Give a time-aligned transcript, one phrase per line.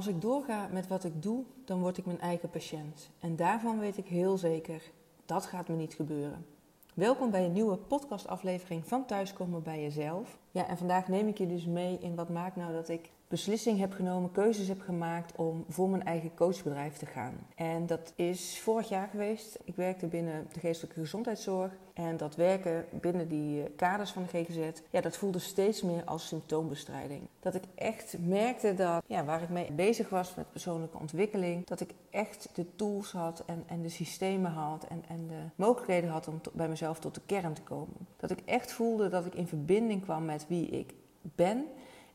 [0.00, 3.10] Als ik doorga met wat ik doe, dan word ik mijn eigen patiënt.
[3.18, 4.82] En daarvan weet ik heel zeker,
[5.26, 6.46] dat gaat me niet gebeuren.
[6.94, 10.38] Welkom bij een nieuwe podcastaflevering van Thuiskomen bij Jezelf.
[10.50, 13.78] Ja, en vandaag neem ik je dus mee in wat maakt nou dat ik beslissing
[13.78, 17.34] heb genomen, keuzes heb gemaakt om voor mijn eigen coachbedrijf te gaan.
[17.54, 19.58] En dat is vorig jaar geweest.
[19.64, 21.72] Ik werkte binnen de geestelijke gezondheidszorg.
[21.94, 26.04] En dat werken binnen die eh, kaders van de GGZ, ja, dat voelde steeds meer
[26.04, 27.22] als symptoombestrijding.
[27.40, 31.80] Dat ik echt merkte dat ja, waar ik mee bezig was met persoonlijke ontwikkeling, dat
[31.80, 36.28] ik echt de tools had en, en de systemen had en, en de mogelijkheden had
[36.28, 37.96] om bij mezelf tot de kern te komen.
[38.16, 41.66] Dat ik echt voelde dat ik in verbinding kwam met wie ik ben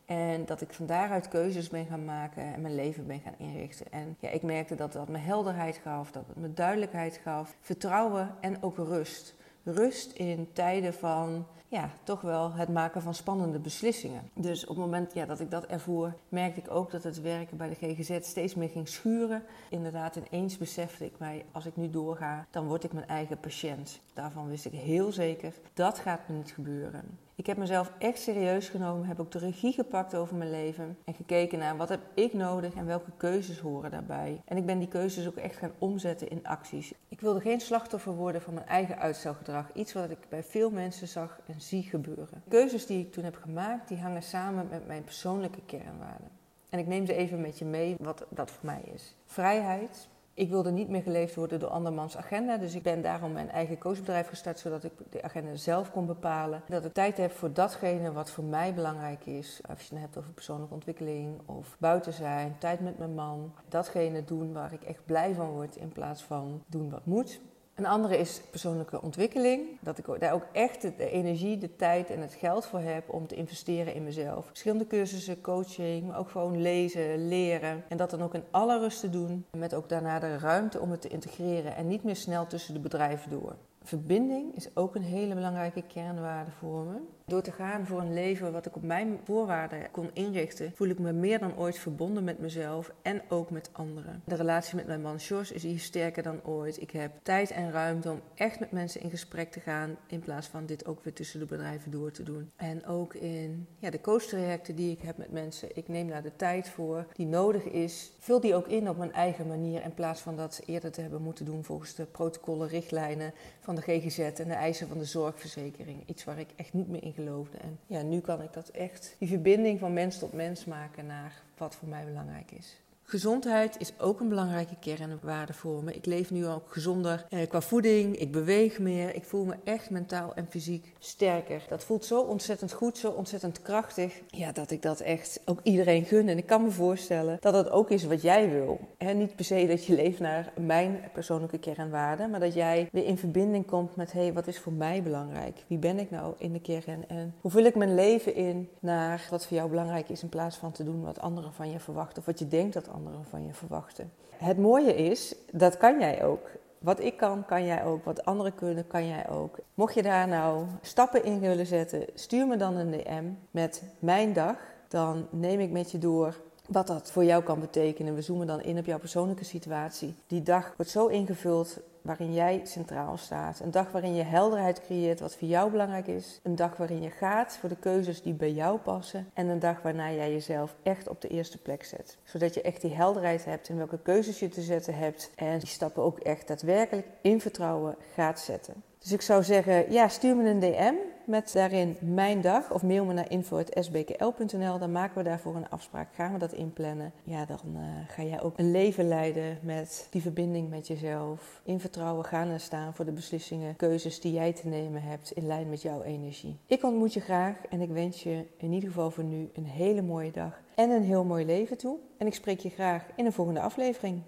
[0.05, 3.91] en dat ik van daaruit keuzes ben gaan maken en mijn leven ben gaan inrichten.
[3.91, 8.35] En ja, ik merkte dat dat me helderheid gaf, dat het me duidelijkheid gaf, vertrouwen
[8.39, 9.35] en ook rust.
[9.63, 14.29] Rust in tijden van ja, toch wel het maken van spannende beslissingen.
[14.33, 17.57] Dus op het moment ja, dat ik dat ervoer, merkte ik ook dat het werken
[17.57, 19.43] bij de GGZ steeds meer ging schuren.
[19.69, 23.99] Inderdaad, ineens besefte ik mij, als ik nu doorga, dan word ik mijn eigen patiënt.
[24.13, 27.19] Daarvan wist ik heel zeker, dat gaat me niet gebeuren.
[27.37, 31.13] Ik heb mezelf echt serieus genomen, heb ook de regie gepakt over mijn leven en
[31.13, 34.41] gekeken naar wat heb ik nodig en welke keuzes horen daarbij.
[34.45, 36.93] En ik ben die keuzes ook echt gaan omzetten in acties.
[37.09, 41.07] Ik wilde geen slachtoffer worden van mijn eigen uitstelgedrag, iets wat ik bij veel mensen
[41.07, 42.41] zag en zie gebeuren.
[42.43, 46.29] De keuzes die ik toen heb gemaakt, die hangen samen met mijn persoonlijke kernwaarden.
[46.69, 49.15] En ik neem ze even met je mee wat dat voor mij is.
[49.25, 52.57] Vrijheid, ik wilde niet meer geleefd worden door andermans agenda.
[52.57, 56.61] Dus ik ben daarom mijn eigen coachbedrijf gestart, zodat ik de agenda zelf kon bepalen.
[56.67, 59.59] Dat ik tijd heb voor datgene wat voor mij belangrijk is.
[59.69, 63.53] Als je het hebt over persoonlijke ontwikkeling of buiten zijn, tijd met mijn man.
[63.69, 67.41] Datgene doen waar ik echt blij van word in plaats van doen wat moet.
[67.75, 69.67] Een andere is persoonlijke ontwikkeling.
[69.81, 73.27] Dat ik daar ook echt de energie, de tijd en het geld voor heb om
[73.27, 74.45] te investeren in mezelf.
[74.45, 77.83] Verschillende cursussen, coaching, maar ook gewoon lezen, leren.
[77.87, 79.45] En dat dan ook in alle rust te doen.
[79.57, 82.79] Met ook daarna de ruimte om het te integreren en niet meer snel tussen de
[82.79, 83.55] bedrijven door.
[83.85, 86.99] Verbinding is ook een hele belangrijke kernwaarde voor me.
[87.25, 90.99] Door te gaan voor een leven wat ik op mijn voorwaarden kon inrichten, voel ik
[90.99, 94.21] me meer dan ooit verbonden met mezelf en ook met anderen.
[94.25, 96.81] De relatie met mijn man Jos is hier sterker dan ooit.
[96.81, 100.47] Ik heb tijd en ruimte om echt met mensen in gesprek te gaan, in plaats
[100.47, 102.51] van dit ook weer tussen de bedrijven door te doen.
[102.55, 106.35] En ook in ja, de coachtrajecten die ik heb met mensen, ik neem daar de
[106.35, 108.11] tijd voor die nodig is.
[108.19, 111.21] Vul die ook in op mijn eigen manier, in plaats van dat eerder te hebben
[111.21, 116.03] moeten doen volgens de protocollen, richtlijnen van de GGZ en de eisen van de zorgverzekering.
[116.05, 117.57] Iets waar ik echt niet meer in geloofde.
[117.57, 121.41] En ja, nu kan ik dat echt, die verbinding van mens tot mens maken naar
[121.57, 122.79] wat voor mij belangrijk is.
[123.07, 125.93] Gezondheid is ook een belangrijke kernwaarde voor me.
[125.93, 128.17] Ik leef nu ook gezonder eh, qua voeding.
[128.17, 129.15] Ik beweeg meer.
[129.15, 131.65] Ik voel me echt mentaal en fysiek sterker.
[131.69, 134.21] Dat voelt zo ontzettend goed, zo ontzettend krachtig.
[134.27, 136.29] Ja, dat ik dat echt ook iedereen gun.
[136.29, 138.79] En ik kan me voorstellen dat dat ook is wat jij wil.
[138.97, 143.05] He, niet per se dat je leeft naar mijn persoonlijke kernwaarden, maar dat jij weer
[143.05, 145.63] in verbinding komt met: hé, hey, wat is voor mij belangrijk?
[145.67, 147.07] Wie ben ik nou in de kern?
[147.07, 150.57] En hoe vul ik mijn leven in naar wat voor jou belangrijk is, in plaats
[150.57, 153.45] van te doen wat anderen van je verwachten of wat je denkt dat anderen van
[153.45, 154.11] je verwachten.
[154.37, 156.49] Het mooie is, dat kan jij ook.
[156.79, 158.03] Wat ik kan, kan jij ook.
[158.03, 159.57] Wat anderen kunnen, kan jij ook.
[159.73, 164.33] Mocht je daar nou stappen in willen zetten, stuur me dan een DM met mijn
[164.33, 164.57] dag.
[164.87, 168.15] Dan neem ik met je door wat dat voor jou kan betekenen.
[168.15, 170.15] We zoomen dan in op jouw persoonlijke situatie.
[170.27, 173.59] Die dag wordt zo ingevuld waarin jij centraal staat.
[173.59, 176.39] Een dag waarin je helderheid creëert wat voor jou belangrijk is.
[176.43, 179.29] Een dag waarin je gaat voor de keuzes die bij jou passen.
[179.33, 182.17] En een dag waarna jij jezelf echt op de eerste plek zet.
[182.23, 185.31] Zodat je echt die helderheid hebt in welke keuzes je te zetten hebt.
[185.35, 188.83] En die stappen ook echt daadwerkelijk in vertrouwen gaat zetten.
[188.99, 190.95] Dus ik zou zeggen, ja, stuur me een DM
[191.27, 194.79] met daarin mijn dag of mail me naar info.sbkl.nl.
[194.79, 197.11] Dan maken we daarvoor een afspraak, gaan we dat inplannen.
[197.23, 201.61] Ja, dan uh, ga jij ook een leven leiden met die verbinding met jezelf.
[201.63, 205.47] In vertrouwen gaan en staan voor de beslissingen, keuzes die jij te nemen hebt in
[205.47, 206.57] lijn met jouw energie.
[206.65, 210.01] Ik ontmoet je graag en ik wens je in ieder geval voor nu een hele
[210.01, 211.97] mooie dag en een heel mooi leven toe.
[212.17, 214.21] En ik spreek je graag in een volgende aflevering.